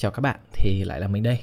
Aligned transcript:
chào 0.00 0.10
các 0.10 0.20
bạn, 0.20 0.40
thì 0.52 0.84
lại 0.84 1.00
là 1.00 1.08
mình 1.08 1.22
đây. 1.22 1.38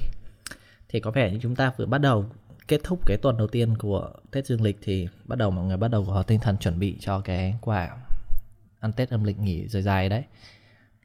Thì 0.88 1.00
có 1.00 1.10
vẻ 1.10 1.30
như 1.30 1.38
chúng 1.42 1.56
ta 1.56 1.72
vừa 1.76 1.86
bắt 1.86 1.98
đầu 1.98 2.24
kết 2.68 2.80
thúc 2.84 3.06
cái 3.06 3.16
tuần 3.16 3.36
đầu 3.36 3.46
tiên 3.46 3.78
của 3.78 4.12
Tết 4.30 4.46
Dương 4.46 4.62
lịch 4.62 4.78
thì 4.82 5.08
bắt 5.24 5.38
đầu 5.38 5.50
mọi 5.50 5.64
người 5.64 5.76
bắt 5.76 5.88
đầu 5.88 6.04
có 6.04 6.22
tinh 6.22 6.40
thần 6.40 6.56
chuẩn 6.56 6.78
bị 6.78 6.96
cho 7.00 7.20
cái 7.20 7.54
quả 7.60 7.96
ăn 8.80 8.92
Tết 8.92 9.10
âm 9.10 9.24
lịch 9.24 9.38
nghỉ 9.38 9.68
dài 9.68 9.82
dài 9.82 10.08
đấy. 10.08 10.24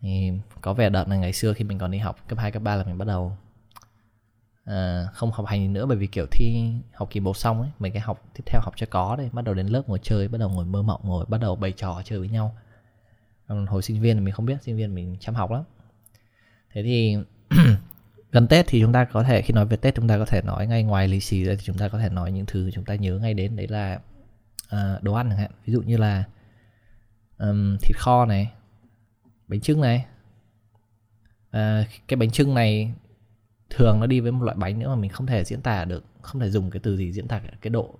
Thì 0.02 0.32
có 0.62 0.74
vẻ 0.74 0.90
đợt 0.90 1.08
này 1.08 1.20
ngày 1.20 1.34
xưa 1.34 1.54
khi 1.54 1.64
mình 1.64 1.78
còn 1.78 1.92
đi 1.92 1.98
học 1.98 2.28
cấp 2.28 2.40
2, 2.40 2.52
cấp 2.52 2.62
3 2.64 2.76
là 2.76 2.84
mình 2.84 2.98
bắt 2.98 3.06
đầu 3.08 3.38
à, 4.66 5.08
không 5.14 5.32
học 5.32 5.46
hành 5.46 5.74
nữa 5.74 5.86
bởi 5.86 5.98
vì 5.98 6.08
kiểu 6.08 6.26
thi 6.32 6.72
học 6.94 7.10
kỳ 7.12 7.20
một 7.20 7.38
xong 7.38 7.62
ấy, 7.62 7.70
mấy 7.80 7.92
cái 7.92 8.02
học 8.02 8.24
tiếp 8.34 8.44
theo 8.46 8.62
học 8.64 8.74
cho 8.78 8.88
có 8.90 9.16
đây, 9.16 9.30
bắt 9.34 9.42
đầu 9.42 9.56
đến 9.56 9.68
lớp 9.68 9.84
ngồi 9.88 10.00
chơi, 10.04 10.28
bắt 10.28 10.38
đầu 10.38 10.50
ngồi 10.50 10.66
mơ 10.66 10.82
mộng 10.82 11.02
ngồi 11.04 11.26
bắt 11.26 11.42
đầu 11.42 11.56
bày 11.56 11.72
trò 11.72 12.02
chơi 12.06 12.20
với 12.20 12.30
nhau. 12.30 12.56
Còn 13.48 13.66
hồi 13.66 13.82
sinh 13.82 14.02
viên 14.02 14.18
thì 14.18 14.22
mình 14.22 14.34
không 14.34 14.46
biết, 14.46 14.64
sinh 14.64 14.78
viên 14.78 14.96
mình 14.96 15.18
chăm 15.20 15.36
học 15.36 15.52
lắm. 15.52 15.64
Thế 16.74 16.84
thì 16.84 17.18
gần 18.32 18.48
Tết 18.48 18.66
thì 18.68 18.82
chúng 18.82 18.94
ta 18.94 19.06
có 19.06 19.24
thể 19.24 19.42
khi 19.42 19.54
nói 19.54 19.66
về 19.66 19.78
Tết 19.78 19.96
chúng 19.96 20.08
ta 20.08 20.18
có 20.18 20.26
thể 20.26 20.42
nói 20.42 20.68
ngay 20.68 20.84
ngoài 20.84 21.08
lì 21.08 21.20
xì 21.20 21.44
ra 21.44 21.54
thì 21.58 21.62
chúng 21.64 21.78
ta 21.78 21.90
có 21.90 22.00
thể 22.00 22.10
nói 22.10 22.32
những 22.32 22.46
thứ 22.46 22.72
chúng 22.72 22.86
ta 22.86 22.96
nhớ 22.96 23.20
ngay 23.20 23.34
đến 23.34 23.56
đấy 23.56 23.68
là 23.68 24.00
uh, 24.66 25.04
đồ 25.04 25.14
ăn 25.14 25.30
chẳng 25.30 25.38
hạn. 25.38 25.52
Ví 25.66 25.74
dụ 25.74 25.82
như 25.82 25.98
là 25.98 26.24
um, 27.38 27.78
thịt 27.82 27.98
kho 27.98 28.26
này 28.26 28.52
bánh 29.48 29.62
trưng 29.62 29.82
này. 29.82 30.06
Uh, 31.50 31.88
cái 32.08 32.18
bánh 32.18 32.32
trưng 32.32 32.54
này 32.54 32.94
thường 33.70 34.00
nó 34.00 34.08
đi 34.08 34.20
với 34.20 34.32
một 34.32 34.44
loại 34.44 34.58
bánh 34.58 34.80
nữa 34.80 34.90
mà 34.90 34.96
mình 34.96 35.10
không 35.10 35.26
thể 35.26 35.44
diễn 35.44 35.62
tả 35.62 35.86
được 35.86 36.04
không 36.22 36.42
thể 36.42 36.50
dùng 36.50 36.72
cái 36.72 36.80
từ 36.84 36.98
gì 36.98 37.12
diễn 37.12 37.28
tả 37.28 37.42
cái 37.62 37.70
độ 37.70 37.96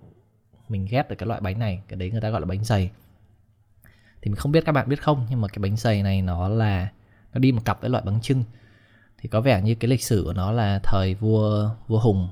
mình 0.68 0.86
ghét 0.90 1.08
được 1.08 1.16
cái 1.18 1.26
loại 1.26 1.40
bánh 1.40 1.58
này. 1.58 1.82
Cái 1.88 1.96
đấy 1.96 2.10
người 2.10 2.20
ta 2.20 2.30
gọi 2.30 2.40
là 2.40 2.46
bánh 2.46 2.64
dày. 2.64 2.90
Thì 4.22 4.30
mình 4.30 4.36
không 4.36 4.52
biết 4.52 4.64
các 4.64 4.72
bạn 4.72 4.88
biết 4.88 5.02
không 5.02 5.26
nhưng 5.30 5.40
mà 5.40 5.48
cái 5.48 5.58
bánh 5.58 5.76
dày 5.76 6.02
này 6.02 6.22
nó 6.22 6.48
là 6.48 6.88
nó 7.32 7.38
đi 7.38 7.52
một 7.52 7.62
cặp 7.64 7.80
với 7.80 7.90
loại 7.90 8.04
bánh 8.06 8.20
trưng 8.20 8.44
thì 9.24 9.28
có 9.28 9.40
vẻ 9.40 9.62
như 9.62 9.74
cái 9.74 9.88
lịch 9.88 10.02
sử 10.02 10.22
của 10.24 10.32
nó 10.32 10.52
là 10.52 10.80
thời 10.82 11.14
vua 11.14 11.70
vua 11.88 11.98
hùng 11.98 12.28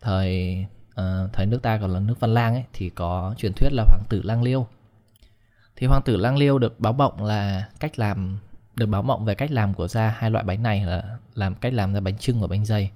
thời 0.00 0.56
uh, 1.00 1.32
thời 1.32 1.46
nước 1.46 1.62
ta 1.62 1.78
còn 1.78 1.92
là 1.92 2.00
nước 2.00 2.20
văn 2.20 2.34
lang 2.34 2.54
ấy 2.54 2.64
thì 2.72 2.90
có 2.90 3.34
truyền 3.38 3.52
thuyết 3.52 3.72
là 3.72 3.84
hoàng 3.88 4.04
tử 4.08 4.22
lang 4.24 4.42
liêu. 4.42 4.66
Thì 5.76 5.86
hoàng 5.86 6.02
tử 6.04 6.16
lang 6.16 6.36
liêu 6.36 6.58
được 6.58 6.80
báo 6.80 6.92
mộng 6.92 7.24
là 7.24 7.68
cách 7.80 7.98
làm 7.98 8.38
được 8.74 8.86
báo 8.86 9.02
mộng 9.02 9.24
về 9.24 9.34
cách 9.34 9.50
làm 9.50 9.74
của 9.74 9.88
ra 9.88 10.14
hai 10.18 10.30
loại 10.30 10.44
bánh 10.44 10.62
này 10.62 10.84
là 10.84 11.18
làm 11.34 11.54
cách 11.54 11.72
làm 11.72 11.94
ra 11.94 12.00
bánh 12.00 12.18
trưng 12.18 12.40
và 12.40 12.46
bánh 12.46 12.64
dày 12.64 12.90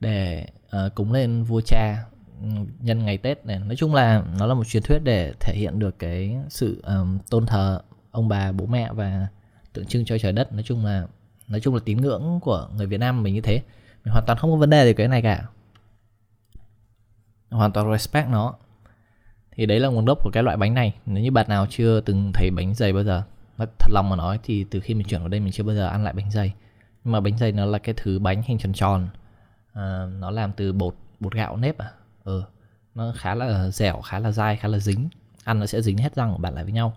để 0.00 0.46
uh, 0.66 0.94
cúng 0.94 1.12
lên 1.12 1.44
vua 1.44 1.60
cha 1.60 2.04
ừ, 2.42 2.48
nhân 2.80 3.04
ngày 3.04 3.18
tết 3.18 3.46
này. 3.46 3.58
Nói 3.58 3.76
chung 3.76 3.94
là 3.94 4.24
nó 4.38 4.46
là 4.46 4.54
một 4.54 4.64
truyền 4.66 4.82
thuyết 4.82 4.98
để 5.04 5.32
thể 5.40 5.54
hiện 5.56 5.78
được 5.78 5.98
cái 5.98 6.36
sự 6.48 6.82
um, 6.82 7.18
tôn 7.30 7.46
thờ 7.46 7.80
ông 8.10 8.28
bà 8.28 8.52
bố 8.52 8.66
mẹ 8.66 8.92
và 8.92 9.26
tượng 9.72 9.86
trưng 9.86 10.04
cho 10.04 10.18
trời 10.18 10.32
đất. 10.32 10.52
Nói 10.52 10.62
chung 10.62 10.84
là 10.84 11.06
nói 11.50 11.60
chung 11.60 11.74
là 11.74 11.80
tín 11.84 12.00
ngưỡng 12.00 12.38
của 12.42 12.68
người 12.76 12.86
Việt 12.86 12.98
Nam 12.98 13.22
mình 13.22 13.34
như 13.34 13.40
thế. 13.40 13.62
Mình 14.04 14.12
hoàn 14.12 14.24
toàn 14.26 14.38
không 14.38 14.50
có 14.50 14.56
vấn 14.56 14.70
đề 14.70 14.84
gì 14.84 14.94
cái 14.94 15.08
này 15.08 15.22
cả. 15.22 15.44
Hoàn 17.50 17.72
toàn 17.72 17.92
respect 17.92 18.28
nó. 18.28 18.54
Thì 19.50 19.66
đấy 19.66 19.80
là 19.80 19.88
nguồn 19.88 20.04
gốc 20.04 20.18
của 20.22 20.30
cái 20.32 20.42
loại 20.42 20.56
bánh 20.56 20.74
này. 20.74 20.94
Nếu 21.06 21.24
như 21.24 21.30
bạn 21.30 21.48
nào 21.48 21.66
chưa 21.70 22.00
từng 22.00 22.32
thấy 22.34 22.50
bánh 22.50 22.74
dày 22.74 22.92
bao 22.92 23.04
giờ 23.04 23.22
thật 23.58 23.90
lòng 23.90 24.08
mà 24.10 24.16
nói 24.16 24.38
thì 24.42 24.64
từ 24.70 24.80
khi 24.80 24.94
mình 24.94 25.06
chuyển 25.06 25.20
vào 25.20 25.28
đây 25.28 25.40
mình 25.40 25.52
chưa 25.52 25.64
bao 25.64 25.74
giờ 25.74 25.86
ăn 25.86 26.04
lại 26.04 26.12
bánh 26.12 26.30
dày. 26.30 26.54
Nhưng 27.04 27.12
mà 27.12 27.20
bánh 27.20 27.38
dày 27.38 27.52
nó 27.52 27.64
là 27.64 27.78
cái 27.78 27.94
thứ 27.98 28.18
bánh 28.18 28.42
hình 28.42 28.58
tròn 28.58 28.72
tròn. 28.72 29.08
À, 29.72 30.06
nó 30.20 30.30
làm 30.30 30.52
từ 30.52 30.72
bột 30.72 30.94
bột 31.20 31.34
gạo 31.34 31.56
nếp 31.56 31.78
à. 31.78 31.90
Ừ 32.24 32.44
nó 32.94 33.12
khá 33.16 33.34
là 33.34 33.70
dẻo 33.70 34.00
khá 34.00 34.18
là 34.18 34.32
dai 34.32 34.56
khá 34.56 34.68
là 34.68 34.78
dính. 34.78 35.08
Ăn 35.44 35.60
nó 35.60 35.66
sẽ 35.66 35.82
dính 35.82 35.98
hết 35.98 36.14
răng 36.14 36.32
của 36.32 36.38
bạn 36.38 36.54
lại 36.54 36.64
với 36.64 36.72
nhau. 36.72 36.96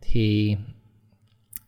Thì 0.00 0.56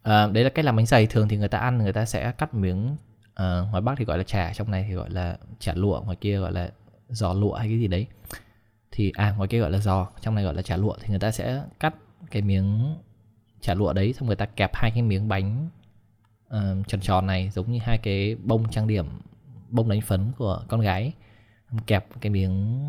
à, 0.03 0.27
đấy 0.27 0.45
là 0.45 0.51
cách 0.51 0.65
làm 0.65 0.77
bánh 0.77 0.87
dày. 0.87 1.07
Thường 1.07 1.29
thì 1.29 1.37
người 1.37 1.49
ta 1.49 1.59
ăn 1.59 1.79
người 1.79 1.93
ta 1.93 2.05
sẽ 2.05 2.33
cắt 2.33 2.55
miếng 2.55 2.97
à, 3.35 3.61
ngoài 3.71 3.83
bắc 3.83 3.95
thì 3.99 4.05
gọi 4.05 4.19
là 4.19 4.25
chả 4.25 4.53
trong 4.55 4.71
này 4.71 4.85
thì 4.89 4.95
gọi 4.95 5.11
là 5.11 5.39
chả 5.59 5.75
lụa 5.75 6.01
ngoài 6.01 6.17
kia 6.21 6.39
gọi 6.39 6.53
là 6.53 6.71
giò 7.09 7.33
lụa 7.33 7.55
hay 7.55 7.69
cái 7.69 7.79
gì 7.79 7.87
đấy. 7.87 8.07
Thì 8.91 9.13
à 9.15 9.35
ngoài 9.37 9.49
kia 9.49 9.61
gọi 9.61 9.71
là 9.71 9.79
giò 9.79 10.09
trong 10.21 10.35
này 10.35 10.45
gọi 10.45 10.55
là 10.55 10.63
chả 10.63 10.77
lụa 10.77 10.97
thì 11.01 11.09
người 11.09 11.19
ta 11.19 11.31
sẽ 11.31 11.63
cắt 11.81 11.95
cái 12.31 12.43
miếng 12.43 12.97
chả 13.61 13.75
lụa 13.75 13.93
đấy 13.93 14.13
xong 14.13 14.27
người 14.27 14.37
ta 14.37 14.47
kẹp 14.47 14.71
hai 14.75 14.91
cái 14.91 15.03
miếng 15.03 15.29
bánh 15.29 15.69
uh, 16.47 16.89
tròn 16.89 17.01
tròn 17.01 17.27
này 17.27 17.51
giống 17.51 17.73
như 17.73 17.79
hai 17.83 17.99
cái 17.99 18.35
bông 18.35 18.69
trang 18.71 18.87
điểm 18.87 19.07
bông 19.69 19.89
đánh 19.89 20.01
phấn 20.01 20.33
của 20.39 20.65
con 20.69 20.81
gái. 20.81 21.13
Kẹp 21.87 22.07
cái 22.21 22.31
miếng 22.31 22.85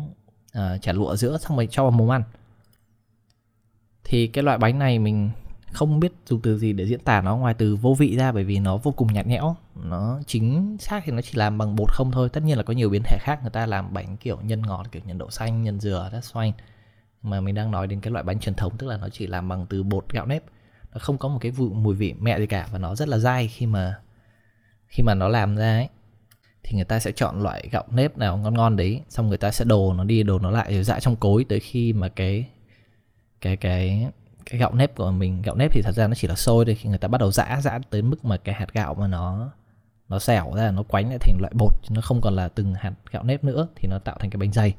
uh, 0.58 0.82
chả 0.82 0.92
lụa 0.92 1.16
giữa 1.16 1.38
xong 1.38 1.56
rồi 1.56 1.68
cho 1.70 1.82
vào 1.82 1.90
mồm 1.90 2.12
ăn. 2.12 2.22
Thì 4.04 4.26
cái 4.26 4.44
loại 4.44 4.58
bánh 4.58 4.78
này 4.78 4.98
mình 4.98 5.30
không 5.74 6.00
biết 6.00 6.12
dùng 6.26 6.40
từ 6.40 6.58
gì 6.58 6.72
để 6.72 6.86
diễn 6.86 7.00
tả 7.00 7.20
nó 7.20 7.36
ngoài 7.36 7.54
từ 7.54 7.76
vô 7.76 7.94
vị 7.94 8.16
ra, 8.16 8.32
bởi 8.32 8.44
vì 8.44 8.58
nó 8.58 8.76
vô 8.76 8.92
cùng 8.92 9.12
nhạt 9.12 9.26
nhẽo. 9.26 9.56
Nó 9.74 10.20
chính 10.26 10.76
xác 10.80 11.02
thì 11.04 11.12
nó 11.12 11.20
chỉ 11.20 11.32
làm 11.34 11.58
bằng 11.58 11.76
bột 11.76 11.92
không 11.92 12.12
thôi, 12.12 12.28
tất 12.28 12.42
nhiên 12.42 12.56
là 12.56 12.62
có 12.62 12.72
nhiều 12.72 12.90
biến 12.90 13.02
thể 13.04 13.18
khác, 13.20 13.38
người 13.42 13.50
ta 13.50 13.66
làm 13.66 13.94
bánh 13.94 14.16
kiểu 14.16 14.38
nhân 14.42 14.62
ngọt, 14.62 14.86
kiểu 14.92 15.02
nhân 15.06 15.18
đậu 15.18 15.30
xanh, 15.30 15.62
nhân 15.62 15.80
dừa 15.80 16.10
that's 16.12 16.32
fine 16.32 16.52
mà 17.22 17.40
mình 17.40 17.54
đang 17.54 17.70
nói 17.70 17.86
đến 17.86 18.00
cái 18.00 18.12
loại 18.12 18.24
bánh 18.24 18.38
truyền 18.38 18.54
thống, 18.54 18.76
tức 18.78 18.86
là 18.86 18.96
nó 18.96 19.08
chỉ 19.08 19.26
làm 19.26 19.48
bằng 19.48 19.66
từ 19.68 19.82
bột 19.82 20.12
gạo 20.12 20.26
nếp. 20.26 20.44
Nó 20.92 20.98
không 20.98 21.18
có 21.18 21.28
một 21.28 21.38
cái 21.40 21.50
vụ 21.50 21.68
mùi 21.68 21.94
vị 21.94 22.14
mẹ 22.20 22.38
gì 22.38 22.46
cả 22.46 22.68
và 22.72 22.78
nó 22.78 22.94
rất 22.94 23.08
là 23.08 23.18
dai 23.18 23.48
khi 23.48 23.66
mà 23.66 23.98
khi 24.86 25.02
mà 25.02 25.14
nó 25.14 25.28
làm 25.28 25.56
ra 25.56 25.76
ấy. 25.76 25.88
Thì 26.62 26.76
người 26.76 26.84
ta 26.84 27.00
sẽ 27.00 27.12
chọn 27.12 27.42
loại 27.42 27.68
gạo 27.72 27.84
nếp 27.90 28.18
nào 28.18 28.36
ngon 28.36 28.54
ngon 28.54 28.76
đấy, 28.76 29.02
xong 29.08 29.28
người 29.28 29.38
ta 29.38 29.50
sẽ 29.50 29.64
đồ 29.64 29.94
nó 29.94 30.04
đi, 30.04 30.22
đồ 30.22 30.38
nó 30.38 30.50
lại, 30.50 30.74
rồi 30.74 30.84
dã 30.84 31.00
trong 31.00 31.16
cối 31.16 31.44
tới 31.48 31.60
khi 31.60 31.92
mà 31.92 32.08
cái 32.08 32.48
cái 33.40 33.56
cái 33.56 34.08
cái 34.46 34.60
gạo 34.60 34.74
nếp 34.74 34.94
của 34.94 35.10
mình, 35.10 35.42
gạo 35.42 35.54
nếp 35.54 35.72
thì 35.72 35.82
thật 35.82 35.92
ra 35.92 36.06
nó 36.06 36.14
chỉ 36.14 36.28
là 36.28 36.34
sôi 36.34 36.64
thôi, 36.64 36.74
khi 36.74 36.88
người 36.88 36.98
ta 36.98 37.08
bắt 37.08 37.18
đầu 37.18 37.32
giã 37.32 37.60
giã 37.62 37.78
tới 37.90 38.02
mức 38.02 38.24
mà 38.24 38.36
cái 38.36 38.54
hạt 38.54 38.72
gạo 38.72 38.94
mà 38.94 39.06
nó 39.06 39.50
nó 40.08 40.18
xẻo 40.18 40.52
ra, 40.56 40.70
nó 40.70 40.82
quánh 40.82 41.08
lại 41.08 41.18
thành 41.18 41.38
loại 41.40 41.52
bột 41.56 41.72
nó 41.90 42.00
không 42.00 42.20
còn 42.20 42.36
là 42.36 42.48
từng 42.48 42.74
hạt 42.74 42.92
gạo 43.10 43.22
nếp 43.22 43.44
nữa, 43.44 43.68
thì 43.76 43.88
nó 43.88 43.98
tạo 43.98 44.16
thành 44.20 44.30
cái 44.30 44.38
bánh 44.38 44.52
dày. 44.52 44.74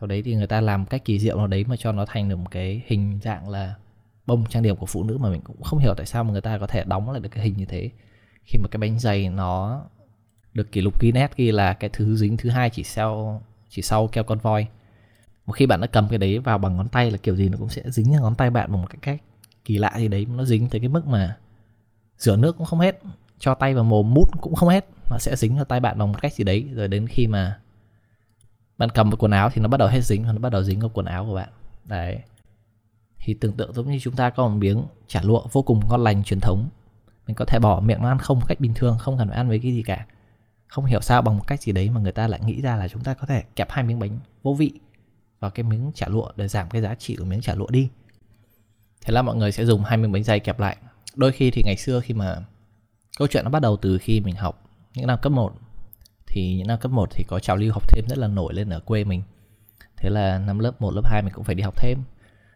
Sau 0.00 0.06
đấy 0.06 0.22
thì 0.22 0.34
người 0.34 0.46
ta 0.46 0.60
làm 0.60 0.86
cách 0.86 1.04
kỳ 1.04 1.18
diệu 1.18 1.38
nào 1.38 1.46
đấy 1.46 1.64
mà 1.68 1.76
cho 1.76 1.92
nó 1.92 2.04
thành 2.04 2.28
được 2.28 2.36
một 2.36 2.50
cái 2.50 2.82
hình 2.86 3.18
dạng 3.22 3.48
là 3.48 3.74
bông 4.26 4.44
trang 4.48 4.62
điểm 4.62 4.76
của 4.76 4.86
phụ 4.86 5.04
nữ 5.04 5.18
mà 5.18 5.30
mình 5.30 5.40
cũng 5.40 5.62
không 5.62 5.78
hiểu 5.78 5.94
tại 5.96 6.06
sao 6.06 6.24
mà 6.24 6.32
người 6.32 6.40
ta 6.40 6.58
có 6.58 6.66
thể 6.66 6.84
đóng 6.84 7.10
lại 7.10 7.20
được 7.20 7.28
cái 7.28 7.44
hình 7.44 7.54
như 7.56 7.64
thế. 7.64 7.90
Khi 8.44 8.58
mà 8.62 8.68
cái 8.70 8.78
bánh 8.78 8.98
dày 8.98 9.28
nó 9.28 9.82
được 10.54 10.72
kỷ 10.72 10.80
lục 10.80 11.00
Guinness 11.00 11.34
ghi 11.36 11.50
là 11.50 11.72
cái 11.72 11.90
thứ 11.92 12.16
dính 12.16 12.36
thứ 12.36 12.50
hai 12.50 12.70
chỉ 12.70 12.82
sau 12.82 13.42
chỉ 13.68 13.82
sau 13.82 14.06
keo 14.06 14.24
con 14.24 14.38
voi 14.38 14.66
một 15.46 15.52
khi 15.52 15.66
bạn 15.66 15.80
đã 15.80 15.86
cầm 15.86 16.08
cái 16.08 16.18
đấy 16.18 16.38
vào 16.38 16.58
bằng 16.58 16.76
ngón 16.76 16.88
tay 16.88 17.10
là 17.10 17.18
kiểu 17.18 17.36
gì 17.36 17.48
nó 17.48 17.58
cũng 17.58 17.68
sẽ 17.68 17.82
dính 17.90 18.12
vào 18.12 18.22
ngón 18.22 18.34
tay 18.34 18.50
bạn 18.50 18.72
bằng 18.72 18.82
một 18.82 18.88
cái 18.90 18.98
cách 19.02 19.22
kỳ 19.64 19.78
lạ 19.78 19.92
gì 19.96 20.08
đấy. 20.08 20.26
Nó 20.36 20.44
dính 20.44 20.68
tới 20.68 20.80
cái 20.80 20.88
mức 20.88 21.06
mà 21.06 21.36
rửa 22.18 22.36
nước 22.36 22.56
cũng 22.58 22.66
không 22.66 22.80
hết, 22.80 23.00
cho 23.38 23.54
tay 23.54 23.74
vào 23.74 23.84
mồm 23.84 24.14
mút 24.14 24.28
cũng 24.40 24.54
không 24.54 24.68
hết. 24.68 24.86
Nó 25.10 25.18
sẽ 25.18 25.36
dính 25.36 25.56
vào 25.56 25.64
tay 25.64 25.80
bạn 25.80 25.98
bằng 25.98 26.12
một 26.12 26.18
cách 26.22 26.34
gì 26.34 26.44
đấy. 26.44 26.68
Rồi 26.74 26.88
đến 26.88 27.06
khi 27.06 27.26
mà 27.26 27.58
bạn 28.78 28.88
cầm 28.90 29.10
vào 29.10 29.16
quần 29.16 29.32
áo 29.32 29.50
thì 29.50 29.62
nó 29.62 29.68
bắt 29.68 29.78
đầu 29.78 29.88
hết 29.88 30.00
dính 30.00 30.24
và 30.24 30.32
nó 30.32 30.38
bắt 30.38 30.52
đầu 30.52 30.62
dính 30.62 30.80
vào 30.80 30.90
quần 30.94 31.06
áo 31.06 31.26
của 31.26 31.34
bạn. 31.34 31.48
Đấy. 31.84 32.18
Thì 33.18 33.34
tưởng 33.34 33.52
tượng 33.52 33.72
giống 33.72 33.90
như 33.90 33.98
chúng 34.02 34.14
ta 34.14 34.30
có 34.30 34.48
một 34.48 34.54
miếng 34.54 34.82
chả 35.06 35.22
lụa 35.22 35.46
vô 35.52 35.62
cùng 35.62 35.80
ngon 35.88 36.04
lành, 36.04 36.24
truyền 36.24 36.40
thống. 36.40 36.68
Mình 37.26 37.34
có 37.34 37.44
thể 37.44 37.58
bỏ 37.58 37.80
miệng 37.80 38.02
nó 38.02 38.08
ăn 38.08 38.18
không 38.18 38.38
một 38.38 38.46
cách 38.48 38.60
bình 38.60 38.74
thường, 38.74 38.98
không 38.98 39.18
cần 39.18 39.28
phải 39.28 39.36
ăn 39.36 39.48
với 39.48 39.58
cái 39.58 39.72
gì 39.72 39.82
cả. 39.82 40.06
Không 40.66 40.84
hiểu 40.84 41.00
sao 41.00 41.22
bằng 41.22 41.36
một 41.38 41.46
cách 41.46 41.62
gì 41.62 41.72
đấy 41.72 41.90
mà 41.90 42.00
người 42.00 42.12
ta 42.12 42.28
lại 42.28 42.40
nghĩ 42.44 42.60
ra 42.60 42.76
là 42.76 42.88
chúng 42.88 43.02
ta 43.02 43.14
có 43.14 43.26
thể 43.26 43.42
kẹp 43.56 43.70
hai 43.70 43.84
miếng 43.84 43.98
bánh 43.98 44.18
vô 44.42 44.54
vị 44.54 44.72
vào 45.42 45.50
cái 45.50 45.64
miếng 45.64 45.90
chả 45.94 46.08
lụa 46.08 46.28
để 46.36 46.48
giảm 46.48 46.70
cái 46.70 46.82
giá 46.82 46.94
trị 46.94 47.16
của 47.16 47.24
miếng 47.24 47.40
chả 47.40 47.54
lụa 47.54 47.70
đi. 47.70 47.88
Thế 49.04 49.12
là 49.12 49.22
mọi 49.22 49.36
người 49.36 49.52
sẽ 49.52 49.64
dùng 49.64 49.84
hai 49.84 49.98
miếng 49.98 50.12
bánh 50.12 50.24
dày 50.24 50.40
kẹp 50.40 50.60
lại. 50.60 50.76
Đôi 51.14 51.32
khi 51.32 51.50
thì 51.50 51.62
ngày 51.64 51.76
xưa 51.76 52.00
khi 52.00 52.14
mà 52.14 52.36
câu 53.18 53.28
chuyện 53.28 53.44
nó 53.44 53.50
bắt 53.50 53.62
đầu 53.62 53.76
từ 53.76 53.98
khi 53.98 54.20
mình 54.20 54.34
học 54.36 54.64
những 54.94 55.06
năm 55.06 55.18
cấp 55.22 55.32
1 55.32 55.52
thì 56.26 56.56
những 56.56 56.66
năm 56.66 56.78
cấp 56.78 56.92
1 56.92 57.08
thì 57.10 57.24
có 57.28 57.38
trào 57.38 57.56
lưu 57.56 57.72
học 57.72 57.88
thêm 57.88 58.04
rất 58.08 58.18
là 58.18 58.28
nổi 58.28 58.54
lên 58.54 58.68
ở 58.68 58.80
quê 58.80 59.04
mình. 59.04 59.22
Thế 59.96 60.10
là 60.10 60.38
năm 60.38 60.58
lớp 60.58 60.82
1, 60.82 60.94
lớp 60.94 61.02
2 61.04 61.22
mình 61.22 61.32
cũng 61.34 61.44
phải 61.44 61.54
đi 61.54 61.62
học 61.62 61.74
thêm. 61.76 61.98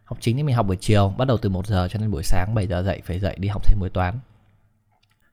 Học 0.04 0.18
chính 0.20 0.36
thì 0.36 0.42
mình 0.42 0.54
học 0.54 0.66
buổi 0.66 0.76
chiều 0.80 1.14
bắt 1.18 1.28
đầu 1.28 1.36
từ 1.36 1.48
1 1.48 1.66
giờ 1.66 1.88
cho 1.90 1.98
nên 1.98 2.10
buổi 2.10 2.22
sáng 2.22 2.54
7 2.54 2.66
giờ 2.66 2.82
dậy 2.82 3.02
phải 3.04 3.18
dậy 3.18 3.36
đi 3.38 3.48
học 3.48 3.62
thêm 3.66 3.78
buổi 3.80 3.90
toán. 3.90 4.18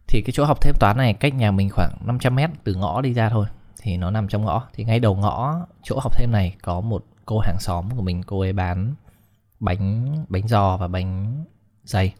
Thì 0.07 0.21
cái 0.25 0.33
chỗ 0.33 0.45
học 0.45 0.61
thêm 0.61 0.75
toán 0.79 0.97
này 0.97 1.13
cách 1.13 1.33
nhà 1.33 1.51
mình 1.51 1.69
khoảng 1.69 1.97
500 2.05 2.35
mét 2.35 2.49
từ 2.63 2.75
ngõ 2.75 3.01
đi 3.01 3.13
ra 3.13 3.29
thôi 3.29 3.45
thì 3.81 3.97
nó 3.97 4.11
nằm 4.11 4.27
trong 4.27 4.45
ngõ. 4.45 4.67
Thì 4.73 4.83
ngay 4.83 4.99
đầu 4.99 5.15
ngõ 5.15 5.65
chỗ 5.83 5.99
học 5.99 6.17
thêm 6.17 6.31
này 6.31 6.55
có 6.61 6.81
một 6.81 7.05
cô 7.25 7.39
hàng 7.39 7.59
xóm 7.59 7.89
của 7.95 8.01
mình 8.01 8.23
cô 8.23 8.39
ấy 8.39 8.53
bán 8.53 8.93
bánh 9.59 10.25
bánh 10.29 10.47
giò 10.47 10.77
và 10.77 10.87
bánh 10.87 11.43
dày 11.83 12.13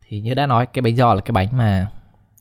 thì 0.00 0.20
như 0.20 0.34
đã 0.34 0.46
nói 0.46 0.66
cái 0.66 0.82
bánh 0.82 0.96
giò 0.96 1.14
là 1.14 1.20
cái 1.20 1.32
bánh 1.32 1.56
mà 1.56 1.90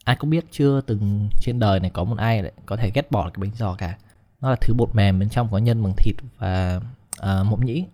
ai 0.10 0.16
cũng 0.16 0.30
biết 0.30 0.46
chưa 0.52 0.82
từng 0.82 1.30
trên 1.42 1.60
đời 1.60 1.80
này 1.80 1.92
có 1.94 2.04
một 2.04 2.18
ai 2.18 2.44
lại 2.44 2.52
có 2.66 2.76
thể 2.76 2.92
ghét 2.94 3.12
bỏ 3.12 3.24
cái 3.24 3.42
bánh 3.42 3.52
giò 3.56 3.76
cả. 3.76 3.98
Nó 4.42 4.50
là 4.50 4.56
thứ 4.62 4.74
bột 4.74 4.96
mềm 4.96 5.20
bên 5.20 5.30
trong 5.30 5.48
có 5.52 5.58
nhân 5.58 5.84
bằng 5.84 5.94
thịt 5.98 6.16
và 6.38 6.80
à, 7.18 7.40
uh, 7.40 7.48
mộng 7.48 7.66
nhĩ. 7.66 7.86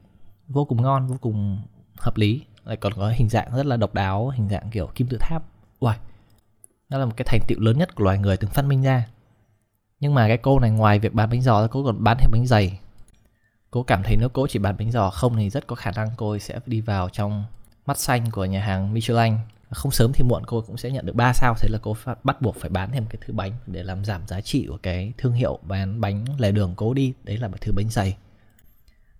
Vô 0.48 0.65
cùng 0.65 0.81
ngon 0.81 1.07
vô 1.07 1.18
cùng 1.21 1.62
hợp 1.98 2.18
lý. 2.18 2.41
Lại 2.65 2.77
còn 2.77 2.94
có 2.94 3.09
hình 3.09 3.30
dạng 3.30 3.56
rất 3.56 3.65
là 3.65 3.77
độc 3.77 3.94
đáo 3.94 4.30
hình 4.30 4.50
dạng 4.50 4.69
kiểu 4.71 4.89
kim 4.95 5.07
tự 5.07 5.18
tháp. 5.21 5.44
Uầy, 5.80 5.95
nó 6.89 6.98
là 6.98 7.06
một 7.06 7.12
cái 7.18 7.25
thành 7.30 7.41
tựu 7.48 7.59
lớn 7.59 7.77
nhất 7.77 7.95
của 7.95 8.03
loài 8.03 8.18
người 8.18 8.38
từng 8.38 8.51
phát 8.51 8.65
minh 8.65 8.81
ra. 8.81 9.06
Nhưng 10.00 10.13
mà 10.13 10.27
cái 10.27 10.38
cô 10.38 10.59
này 10.59 10.71
ngoài 10.71 11.00
việc 11.00 11.13
bán 11.13 11.30
bánh 11.30 11.41
giò 11.41 11.68
cô 11.68 11.83
còn 11.83 12.03
bán 12.03 12.18
thêm 12.19 12.31
bánh 12.31 12.45
dày 12.45 12.80
Cô 13.75 13.83
cảm 13.83 14.04
thấy 14.04 14.16
nếu 14.19 14.30
cô 14.30 14.48
chỉ 14.48 14.60
bán 14.60 14.75
bánh 14.77 14.92
giò 14.92 15.10
không 15.10 15.36
thì 15.36 15.50
rất 15.50 15.68
có 15.68 15.75
khả 15.75 15.92
năng 15.92 16.07
cô 16.18 16.38
sẽ 16.38 16.60
đi 16.66 16.81
vào 16.81 17.10
trong 17.10 17.44
mắt 17.86 17.98
xanh 17.98 18.31
của 18.31 18.45
nhà 18.45 18.62
hàng 18.62 18.94
Michelin. 18.94 19.33
Không 19.72 19.92
sớm 19.92 20.12
thì 20.13 20.24
muộn 20.30 20.44
cô 20.48 20.62
cũng 20.68 20.77
sẽ 20.77 20.92
nhận 20.92 21.06
được 21.06 21.16
3 21.16 21.33
sao, 21.33 21.56
thế 21.60 21.69
là 21.72 21.80
cô 21.81 21.95
bắt 22.24 22.42
buộc 22.42 22.56
phải 22.56 22.69
bán 22.69 22.92
thêm 22.92 23.06
cái 23.10 23.22
thứ 23.25 23.33
bánh 23.33 23.51
để 23.68 23.83
làm 23.83 24.06
giảm 24.06 24.27
giá 24.27 24.42
trị 24.42 24.66
của 24.69 24.77
cái 24.83 25.13
thương 25.18 25.33
hiệu 25.33 25.60
bán 25.63 26.01
bánh 26.01 26.25
lề 26.39 26.51
đường 26.51 26.74
cố 26.75 26.94
đi. 26.94 27.13
Đấy 27.24 27.38
là 27.38 27.48
một 27.48 27.57
thứ 27.62 27.72
bánh 27.75 27.89
dày 27.89 28.18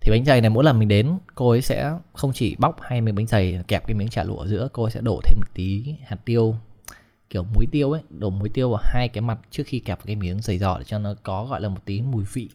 thì 0.00 0.10
bánh 0.10 0.24
dày 0.24 0.40
này 0.40 0.50
mỗi 0.50 0.64
lần 0.64 0.78
mình 0.78 0.88
đến, 0.88 1.18
cô 1.34 1.50
ấy 1.50 1.62
sẽ 1.62 1.92
không 2.12 2.32
chỉ 2.32 2.56
bóc 2.58 2.76
hai 2.80 3.00
miếng 3.00 3.14
bánh 3.14 3.26
dày 3.26 3.60
kẹp 3.68 3.86
cái 3.86 3.94
miếng 3.94 4.08
chả 4.08 4.24
lụa 4.24 4.36
ở 4.36 4.46
giữa, 4.46 4.68
cô 4.72 4.82
ấy 4.82 4.90
sẽ 4.90 5.00
đổ 5.00 5.20
thêm 5.24 5.38
một 5.40 5.48
tí 5.54 5.94
hạt 6.06 6.18
tiêu, 6.24 6.56
kiểu 7.30 7.44
muối 7.54 7.66
tiêu 7.72 7.92
ấy, 7.92 8.02
đổ 8.10 8.30
muối 8.30 8.48
tiêu 8.48 8.70
vào 8.70 8.80
hai 8.84 9.08
cái 9.08 9.20
mặt 9.20 9.38
trước 9.50 9.62
khi 9.66 9.78
kẹp 9.78 9.98
cái 10.06 10.16
miếng 10.16 10.40
dày 10.42 10.58
giò 10.58 10.78
để 10.78 10.84
cho 10.84 10.98
nó 10.98 11.14
có 11.22 11.44
gọi 11.44 11.60
là 11.60 11.68
một 11.68 11.80
tí 11.84 12.00
mùi 12.00 12.24
vị 12.32 12.48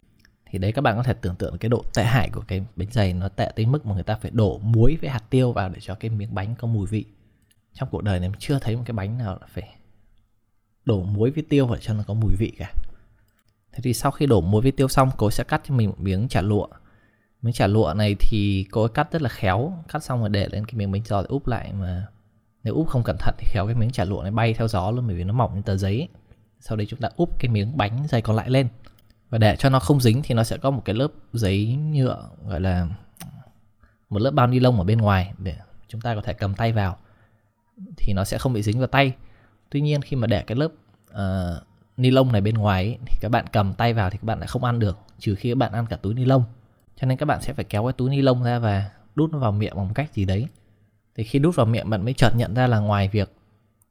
thì 0.52 0.58
đấy, 0.58 0.72
các 0.72 0.82
bạn 0.82 0.96
có 0.96 1.02
thể 1.02 1.14
tưởng 1.14 1.36
tượng 1.36 1.58
cái 1.58 1.68
độ 1.68 1.84
tệ 1.94 2.04
hại 2.04 2.30
của 2.32 2.42
cái 2.48 2.64
bánh 2.76 2.88
dày, 2.90 3.12
nó 3.12 3.28
tệ 3.28 3.50
tới 3.56 3.66
mức 3.66 3.86
mà 3.86 3.94
người 3.94 4.02
ta 4.02 4.16
phải 4.22 4.30
đổ 4.30 4.58
muối 4.58 4.98
với 5.00 5.10
hạt 5.10 5.30
tiêu 5.30 5.52
vào 5.52 5.68
để 5.68 5.80
cho 5.80 5.94
cái 5.94 6.10
miếng 6.10 6.34
bánh 6.34 6.54
có 6.58 6.66
mùi 6.66 6.86
vị. 6.86 7.04
Trong 7.74 7.88
cuộc 7.92 8.02
đời 8.02 8.20
này 8.20 8.28
mình 8.28 8.38
chưa 8.40 8.58
thấy 8.58 8.76
một 8.76 8.82
cái 8.86 8.92
bánh 8.92 9.18
nào 9.18 9.38
phải 9.48 9.68
đổ 10.84 11.02
muối 11.02 11.30
với 11.30 11.44
tiêu 11.48 11.68
để 11.72 11.78
cho 11.80 11.94
nó 11.94 12.04
có 12.06 12.14
mùi 12.14 12.32
vị 12.38 12.52
cả. 12.58 12.72
Thế 13.72 13.80
thì 13.82 13.94
sau 13.94 14.12
khi 14.12 14.26
đổ 14.26 14.40
muối 14.40 14.62
với 14.62 14.72
tiêu 14.72 14.88
xong, 14.88 15.10
cô 15.16 15.30
sẽ 15.30 15.44
cắt 15.44 15.62
cho 15.68 15.74
mình 15.74 15.88
một 15.88 16.00
miếng 16.00 16.28
chả 16.28 16.40
lụa. 16.40 16.66
Miếng 17.42 17.52
chả 17.52 17.66
lụa 17.66 17.94
này 17.96 18.16
thì 18.20 18.66
cô 18.70 18.82
ấy 18.82 18.88
cắt 18.88 19.12
rất 19.12 19.22
là 19.22 19.28
khéo. 19.28 19.72
Cắt 19.88 20.04
xong 20.04 20.20
rồi 20.20 20.28
để 20.28 20.48
lên 20.52 20.64
cái 20.64 20.74
miếng 20.74 20.92
bánh 20.92 21.02
giò 21.04 21.22
để 21.22 21.26
úp 21.28 21.46
lại 21.46 21.72
mà 21.72 22.06
nếu 22.64 22.74
úp 22.74 22.88
không 22.88 23.02
cẩn 23.02 23.16
thận 23.18 23.34
thì 23.38 23.46
khéo 23.50 23.66
cái 23.66 23.74
miếng 23.74 23.90
chả 23.90 24.04
lụa 24.04 24.22
này 24.22 24.30
bay 24.30 24.54
theo 24.54 24.68
gió 24.68 24.90
luôn, 24.90 25.06
bởi 25.06 25.16
vì 25.16 25.24
nó 25.24 25.32
mỏng 25.32 25.54
như 25.54 25.62
tờ 25.62 25.76
giấy. 25.76 26.08
Sau 26.60 26.76
đấy 26.76 26.86
chúng 26.90 27.00
ta 27.00 27.08
úp 27.16 27.38
cái 27.38 27.48
miếng 27.48 27.76
bánh 27.76 28.06
dày 28.08 28.22
còn 28.22 28.36
lại 28.36 28.50
lên 28.50 28.68
và 29.32 29.38
để 29.38 29.56
cho 29.56 29.68
nó 29.68 29.78
không 29.78 30.00
dính 30.00 30.20
thì 30.24 30.34
nó 30.34 30.44
sẽ 30.44 30.56
có 30.56 30.70
một 30.70 30.82
cái 30.84 30.94
lớp 30.94 31.08
giấy 31.32 31.76
nhựa 31.76 32.28
gọi 32.48 32.60
là 32.60 32.88
một 34.10 34.18
lớp 34.18 34.30
bao 34.30 34.46
ni 34.46 34.60
lông 34.60 34.78
ở 34.78 34.84
bên 34.84 34.98
ngoài 34.98 35.32
để 35.38 35.56
chúng 35.88 36.00
ta 36.00 36.14
có 36.14 36.20
thể 36.20 36.32
cầm 36.32 36.54
tay 36.54 36.72
vào. 36.72 36.96
Thì 37.96 38.12
nó 38.12 38.24
sẽ 38.24 38.38
không 38.38 38.52
bị 38.52 38.62
dính 38.62 38.78
vào 38.78 38.86
tay. 38.86 39.12
Tuy 39.70 39.80
nhiên 39.80 40.02
khi 40.02 40.16
mà 40.16 40.26
để 40.26 40.42
cái 40.42 40.56
lớp 40.56 40.68
uh, 41.10 41.66
ni 41.96 42.10
lông 42.10 42.32
này 42.32 42.40
bên 42.40 42.54
ngoài 42.54 42.84
ấy, 42.84 42.98
thì 43.06 43.18
các 43.20 43.28
bạn 43.28 43.44
cầm 43.52 43.72
tay 43.72 43.94
vào 43.94 44.10
thì 44.10 44.18
các 44.18 44.24
bạn 44.24 44.38
lại 44.38 44.46
không 44.46 44.64
ăn 44.64 44.78
được 44.78 44.98
trừ 45.18 45.34
khi 45.34 45.50
các 45.50 45.58
bạn 45.58 45.72
ăn 45.72 45.86
cả 45.86 45.96
túi 45.96 46.14
ni 46.14 46.24
lông. 46.24 46.44
Cho 46.96 47.06
nên 47.06 47.18
các 47.18 47.26
bạn 47.26 47.42
sẽ 47.42 47.52
phải 47.52 47.64
kéo 47.64 47.84
cái 47.84 47.92
túi 47.92 48.10
ni 48.10 48.22
lông 48.22 48.42
ra 48.42 48.58
và 48.58 48.90
đút 49.14 49.32
nó 49.32 49.38
vào 49.38 49.52
miệng 49.52 49.76
bằng 49.76 49.88
một 49.88 49.94
cách 49.94 50.14
gì 50.14 50.24
đấy. 50.24 50.46
Thì 51.14 51.24
khi 51.24 51.38
đút 51.38 51.56
vào 51.56 51.66
miệng 51.66 51.90
bạn 51.90 52.04
mới 52.04 52.14
chợt 52.14 52.30
nhận 52.36 52.54
ra 52.54 52.66
là 52.66 52.78
ngoài 52.78 53.08
việc 53.08 53.32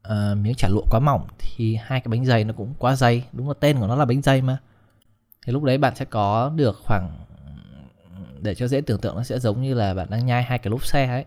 uh, 0.08 0.12
miếng 0.36 0.54
chả 0.54 0.68
lụa 0.68 0.84
quá 0.90 1.00
mỏng 1.00 1.26
thì 1.38 1.74
hai 1.74 2.00
cái 2.00 2.10
bánh 2.10 2.24
dày 2.24 2.44
nó 2.44 2.54
cũng 2.56 2.74
quá 2.78 2.96
dày. 2.96 3.24
Đúng 3.32 3.48
là 3.48 3.54
tên 3.60 3.78
của 3.78 3.86
nó 3.86 3.96
là 3.96 4.04
bánh 4.04 4.22
dày 4.22 4.42
mà 4.42 4.58
thì 5.46 5.52
lúc 5.52 5.62
đấy 5.62 5.78
bạn 5.78 5.96
sẽ 5.96 6.04
có 6.04 6.52
được 6.56 6.80
khoảng, 6.84 7.18
để 8.40 8.54
cho 8.54 8.68
dễ 8.68 8.80
tưởng 8.80 9.00
tượng, 9.00 9.16
nó 9.16 9.22
sẽ 9.22 9.38
giống 9.38 9.62
như 9.62 9.74
là 9.74 9.94
bạn 9.94 10.10
đang 10.10 10.26
nhai 10.26 10.42
hai 10.42 10.58
cái 10.58 10.70
lốp 10.70 10.84
xe 10.84 11.06
ấy. 11.06 11.24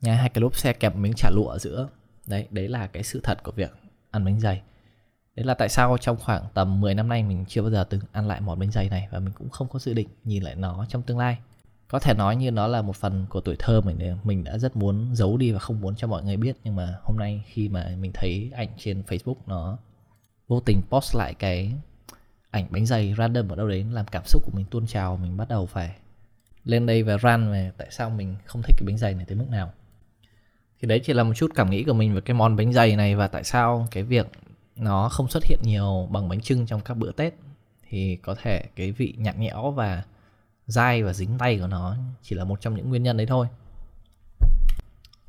Nhai 0.00 0.16
hai 0.16 0.28
cái 0.28 0.42
lốp 0.42 0.56
xe 0.56 0.72
kẹp 0.72 0.96
miếng 0.96 1.12
chả 1.16 1.30
lụa 1.30 1.46
ở 1.46 1.58
giữa. 1.58 1.88
Đấy 2.26 2.48
đấy 2.50 2.68
là 2.68 2.86
cái 2.86 3.02
sự 3.02 3.20
thật 3.22 3.42
của 3.42 3.52
việc 3.52 3.72
ăn 4.10 4.24
bánh 4.24 4.40
dày. 4.40 4.62
Đấy 5.36 5.46
là 5.46 5.54
tại 5.54 5.68
sao 5.68 5.98
trong 5.98 6.16
khoảng 6.16 6.42
tầm 6.54 6.80
10 6.80 6.94
năm 6.94 7.08
nay 7.08 7.22
mình 7.22 7.44
chưa 7.48 7.62
bao 7.62 7.70
giờ 7.70 7.84
từng 7.84 8.00
ăn 8.12 8.28
lại 8.28 8.40
món 8.40 8.58
bánh 8.58 8.70
dày 8.70 8.88
này 8.88 9.08
và 9.10 9.18
mình 9.18 9.32
cũng 9.32 9.48
không 9.48 9.68
có 9.68 9.78
dự 9.78 9.94
định 9.94 10.08
nhìn 10.24 10.42
lại 10.42 10.54
nó 10.54 10.86
trong 10.88 11.02
tương 11.02 11.18
lai. 11.18 11.38
Có 11.88 11.98
thể 11.98 12.14
nói 12.14 12.36
như 12.36 12.50
nó 12.50 12.66
là 12.66 12.82
một 12.82 12.96
phần 12.96 13.26
của 13.28 13.40
tuổi 13.40 13.56
thơ 13.58 13.80
mình 13.80 14.16
mình 14.24 14.44
đã 14.44 14.58
rất 14.58 14.76
muốn 14.76 15.10
giấu 15.14 15.36
đi 15.36 15.52
và 15.52 15.58
không 15.58 15.80
muốn 15.80 15.96
cho 15.96 16.06
mọi 16.06 16.22
người 16.22 16.36
biết, 16.36 16.56
nhưng 16.64 16.76
mà 16.76 16.94
hôm 17.02 17.16
nay 17.18 17.44
khi 17.46 17.68
mà 17.68 17.96
mình 18.00 18.10
thấy 18.14 18.50
ảnh 18.54 18.68
trên 18.78 19.02
Facebook 19.06 19.36
nó 19.46 19.78
vô 20.48 20.60
tình 20.60 20.82
post 20.90 21.16
lại 21.16 21.34
cái 21.34 21.72
ảnh 22.54 22.66
bánh 22.70 22.86
dày 22.86 23.14
random 23.18 23.48
ở 23.48 23.56
đâu 23.56 23.68
đấy, 23.68 23.86
làm 23.90 24.06
cảm 24.06 24.22
xúc 24.26 24.42
của 24.44 24.52
mình 24.54 24.66
tuôn 24.70 24.86
trào, 24.86 25.16
mình 25.16 25.36
bắt 25.36 25.48
đầu 25.48 25.66
phải 25.66 25.94
lên 26.64 26.86
đây 26.86 27.02
và 27.02 27.16
ran 27.16 27.52
về 27.52 27.72
tại 27.76 27.88
sao 27.90 28.10
mình 28.10 28.36
không 28.44 28.62
thích 28.62 28.76
cái 28.78 28.86
bánh 28.86 28.98
dày 28.98 29.14
này 29.14 29.24
tới 29.24 29.36
mức 29.36 29.46
nào. 29.50 29.72
Thì 30.80 30.88
đấy 30.88 31.00
chỉ 31.04 31.12
là 31.12 31.24
một 31.24 31.34
chút 31.34 31.50
cảm 31.54 31.70
nghĩ 31.70 31.84
của 31.84 31.92
mình 31.92 32.14
về 32.14 32.20
cái 32.20 32.34
món 32.34 32.56
bánh 32.56 32.72
dày 32.72 32.96
này 32.96 33.16
và 33.16 33.28
tại 33.28 33.44
sao 33.44 33.86
cái 33.90 34.02
việc 34.02 34.26
nó 34.76 35.08
không 35.08 35.28
xuất 35.28 35.44
hiện 35.44 35.58
nhiều 35.62 36.08
bằng 36.10 36.28
bánh 36.28 36.40
trưng 36.40 36.66
trong 36.66 36.80
các 36.80 36.96
bữa 36.96 37.12
tết. 37.12 37.34
Thì 37.88 38.16
có 38.16 38.34
thể 38.42 38.64
cái 38.76 38.92
vị 38.92 39.14
nhạt 39.18 39.38
nhẽo 39.38 39.70
và 39.70 40.02
dai 40.66 41.02
và 41.02 41.12
dính 41.12 41.38
tay 41.38 41.58
của 41.58 41.66
nó 41.66 41.96
chỉ 42.22 42.36
là 42.36 42.44
một 42.44 42.60
trong 42.60 42.74
những 42.74 42.88
nguyên 42.88 43.02
nhân 43.02 43.16
đấy 43.16 43.26
thôi. 43.26 43.46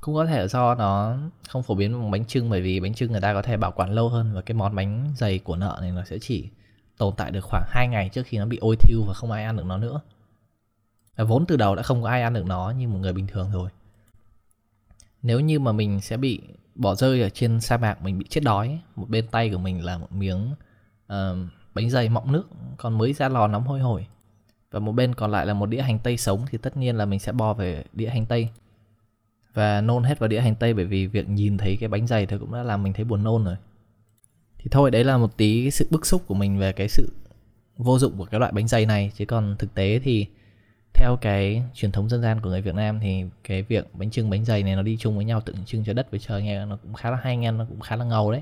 Cũng 0.02 0.16
có 0.16 0.26
thể 0.26 0.48
do 0.48 0.76
nó 0.76 1.18
không 1.50 1.64
phổ 1.64 1.76
biến 1.76 1.94
bằng 2.02 2.12
bánh 2.12 2.26
trưng 2.26 2.50
bởi 2.50 2.62
vì 2.62 2.80
bánh 2.80 2.94
trưng 2.94 3.12
người 3.12 3.22
ta 3.22 3.34
có 3.34 3.42
thể 3.42 3.58
bảo 3.58 3.72
quản 3.72 3.92
lâu 3.92 4.10
hơn 4.10 4.34
và 4.34 4.42
cái 4.42 4.56
món 4.56 4.76
bánh 4.76 5.14
dày 5.18 5.40
của 5.40 5.56
nợ 5.56 5.78
này 5.82 5.92
nó 5.92 6.04
sẽ 6.06 6.20
chỉ 6.20 6.50
tồn 6.98 7.14
tại 7.18 7.32
được 7.32 7.44
khoảng 7.44 7.64
2 7.68 7.88
ngày 7.88 8.10
trước 8.10 8.24
khi 8.26 8.38
nó 8.38 8.46
bị 8.46 8.58
ôi 8.58 8.76
thiêu 8.76 9.04
và 9.08 9.14
không 9.14 9.32
ai 9.32 9.44
ăn 9.44 9.58
được 9.58 9.66
nó 9.66 9.78
nữa. 9.78 10.02
Và 11.16 11.24
vốn 11.24 11.46
từ 11.46 11.58
đầu 11.58 11.76
đã 11.76 11.84
không 11.84 12.04
có 12.04 12.10
ai 12.10 12.22
ăn 12.22 12.34
được 12.34 12.46
nó 12.46 12.70
như 12.70 12.88
một 12.88 12.98
người 12.98 13.14
bình 13.14 13.28
thường 13.28 13.52
rồi. 13.52 13.70
Nếu 15.22 15.40
như 15.40 15.60
mà 15.60 15.72
mình 15.72 16.02
sẽ 16.02 16.18
bị 16.18 16.42
bỏ 16.76 16.96
rơi 16.96 17.22
ở 17.22 17.30
trên 17.30 17.62
sa 17.62 17.78
mạc 17.78 18.02
mình 18.02 18.20
bị 18.20 18.26
chết 18.30 18.42
đói 18.44 18.80
một 18.96 19.10
bên 19.10 19.28
tay 19.28 19.50
của 19.50 19.58
mình 19.58 19.86
là 19.86 19.98
một 19.98 20.12
miếng 20.12 20.52
uh, 21.14 21.38
bánh 21.74 21.90
dày 21.90 22.10
mọng 22.10 22.32
nước 22.32 22.48
còn 22.78 22.98
mới 22.98 23.14
ra 23.14 23.30
lò 23.30 23.48
nóng 23.48 23.64
hôi 23.64 23.80
hổi. 23.80 24.08
Và 24.72 24.80
một 24.80 24.92
bên 24.92 25.16
còn 25.16 25.32
lại 25.32 25.46
là 25.46 25.54
một 25.54 25.66
đĩa 25.66 25.82
hành 25.82 26.00
tây 26.00 26.18
sống 26.18 26.46
thì 26.50 26.58
tất 26.58 26.78
nhiên 26.78 26.96
là 26.96 27.06
mình 27.06 27.20
sẽ 27.20 27.32
bò 27.32 27.54
về 27.54 27.84
đĩa 27.94 28.10
hành 28.10 28.26
tây. 28.26 28.50
Và 29.54 29.82
nôn 29.82 30.04
hết 30.04 30.20
vào 30.20 30.28
đĩa 30.28 30.42
hành 30.42 30.56
tây 30.56 30.74
bởi 30.74 30.86
vì 30.86 31.08
việc 31.08 31.30
nhìn 31.30 31.58
thấy 31.58 31.78
cái 31.80 31.90
bánh 31.90 32.08
dày 32.08 32.26
thì 32.26 32.38
cũng 32.38 32.54
đã 32.54 32.64
làm 32.64 32.84
mình 32.84 32.94
thấy 32.94 33.06
buồn 33.06 33.24
nôn 33.24 33.44
rồi 33.44 33.56
thì 34.66 34.70
thôi, 34.72 34.92
đấy 34.92 35.04
là 35.04 35.18
một 35.18 35.38
tí 35.38 35.72
sự 35.72 35.88
bức 35.90 36.06
xúc 36.06 36.24
của 36.28 36.34
mình 36.34 36.58
về 36.58 36.72
cái 36.72 36.88
sự 36.90 37.14
vô 37.78 38.00
dụng 38.00 38.18
của 38.18 38.26
cái 38.26 38.40
loại 38.40 38.52
bánh 38.52 38.68
dày 38.68 38.86
này. 38.86 39.12
Chứ 39.16 39.26
còn 39.26 39.56
thực 39.60 39.74
tế 39.74 40.00
thì 40.04 40.28
theo 40.94 41.18
cái 41.22 41.64
truyền 41.74 41.92
thống 41.92 42.10
dân 42.10 42.22
gian 42.22 42.42
của 42.42 42.50
người 42.50 42.62
Việt 42.62 42.76
Nam 42.76 43.00
thì 43.00 43.24
cái 43.44 43.62
việc 43.62 43.88
bánh 43.94 44.12
trưng, 44.12 44.30
bánh 44.30 44.46
dày 44.46 44.64
này 44.64 44.76
nó 44.76 44.82
đi 44.82 44.98
chung 45.00 45.16
với 45.16 45.26
nhau, 45.26 45.42
tượng 45.42 45.66
trưng 45.66 45.84
cho 45.84 45.94
đất 45.94 46.12
với 46.12 46.20
trời 46.20 46.44
nghe 46.44 46.66
nó 46.66 46.78
cũng 46.84 46.94
khá 46.94 47.12
là 47.12 47.18
hay, 47.22 47.38
nghe 47.38 47.52
nó 47.52 47.66
cũng 47.70 47.80
khá 47.80 47.96
là 47.96 48.06
ngầu 48.06 48.32
đấy. 48.32 48.42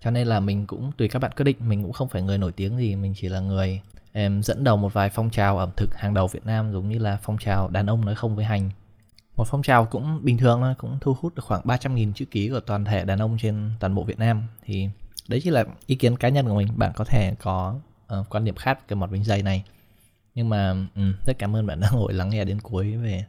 Cho 0.00 0.10
nên 0.10 0.26
là 0.26 0.40
mình 0.40 0.66
cũng, 0.66 0.92
tùy 0.96 1.08
các 1.08 1.18
bạn 1.18 1.32
quyết 1.36 1.44
định, 1.44 1.56
mình 1.60 1.82
cũng 1.82 1.92
không 1.92 2.08
phải 2.08 2.22
người 2.22 2.38
nổi 2.38 2.52
tiếng 2.52 2.78
gì. 2.78 2.96
Mình 2.96 3.14
chỉ 3.16 3.28
là 3.28 3.40
người, 3.40 3.80
em, 4.12 4.42
dẫn 4.42 4.64
đầu 4.64 4.76
một 4.76 4.92
vài 4.92 5.10
phong 5.10 5.30
trào 5.30 5.58
ẩm 5.58 5.70
thực 5.76 5.94
hàng 5.94 6.14
đầu 6.14 6.26
Việt 6.26 6.46
Nam, 6.46 6.72
giống 6.72 6.88
như 6.88 6.98
là 6.98 7.18
phong 7.22 7.38
trào 7.38 7.68
đàn 7.68 7.86
ông 7.86 8.04
nói 8.04 8.14
không 8.14 8.36
với 8.36 8.44
hành. 8.44 8.70
Một 9.36 9.46
phong 9.46 9.62
trào 9.62 9.84
cũng 9.84 10.20
bình 10.22 10.38
thường 10.38 10.60
thôi, 10.60 10.74
cũng 10.78 10.98
thu 11.00 11.16
hút 11.20 11.34
được 11.34 11.44
khoảng 11.44 11.62
300.000 11.64 12.12
chữ 12.12 12.24
ký 12.24 12.48
của 12.48 12.60
toàn 12.60 12.84
thể 12.84 13.04
đàn 13.04 13.18
ông 13.18 13.36
trên 13.40 13.70
toàn 13.80 13.94
bộ 13.94 14.04
Việt 14.04 14.18
Nam. 14.18 14.42
Thì 14.64 14.88
đấy 15.28 15.40
chỉ 15.44 15.50
là 15.50 15.64
ý 15.86 15.96
kiến 15.96 16.16
cá 16.16 16.28
nhân 16.28 16.48
của 16.48 16.54
mình. 16.54 16.68
Bạn 16.76 16.92
có 16.96 17.04
thể 17.04 17.34
có 17.40 17.74
uh, 18.20 18.26
quan 18.30 18.44
điểm 18.44 18.54
khác 18.54 18.78
về 18.80 18.84
cái 18.88 19.08
bánh 19.10 19.24
dày 19.24 19.42
này. 19.42 19.64
Nhưng 20.34 20.48
mà 20.48 20.70
um, 20.70 21.14
rất 21.26 21.38
cảm 21.38 21.56
ơn 21.56 21.66
bạn 21.66 21.80
đã 21.80 21.90
ngồi 21.92 22.12
lắng 22.12 22.30
nghe 22.30 22.44
đến 22.44 22.60
cuối 22.60 22.96
về 22.96 23.24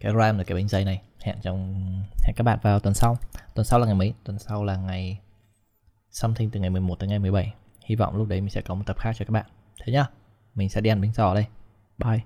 cái 0.00 0.12
ram 0.18 0.38
là 0.38 0.44
cái 0.44 0.54
bánh 0.54 0.68
dày 0.68 0.84
này. 0.84 1.02
Hẹn 1.20 1.36
trong 1.42 1.74
hẹn 2.22 2.34
các 2.36 2.44
bạn 2.44 2.58
vào 2.62 2.80
tuần 2.80 2.94
sau. 2.94 3.16
Tuần 3.54 3.64
sau 3.64 3.78
là 3.78 3.86
ngày 3.86 3.94
mấy? 3.94 4.14
Tuần 4.24 4.38
sau 4.38 4.64
là 4.64 4.76
ngày 4.76 5.18
something 6.10 6.50
từ 6.50 6.60
ngày 6.60 6.70
11 6.70 6.98
tới 6.98 7.08
ngày 7.08 7.18
17 7.18 7.52
hy 7.84 7.96
vọng 7.96 8.16
lúc 8.16 8.28
đấy 8.28 8.40
mình 8.40 8.50
sẽ 8.50 8.60
có 8.60 8.74
một 8.74 8.82
tập 8.86 8.98
khác 8.98 9.12
cho 9.18 9.24
các 9.24 9.32
bạn. 9.32 9.46
Thế 9.84 9.92
nhá. 9.92 10.06
Mình 10.54 10.68
sẽ 10.68 10.80
đi 10.80 10.90
ăn 10.90 11.00
bánh 11.00 11.12
giò 11.12 11.34
đây. 11.34 11.46
Bye. 11.98 12.20